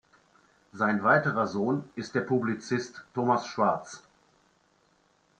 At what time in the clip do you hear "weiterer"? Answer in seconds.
1.03-1.45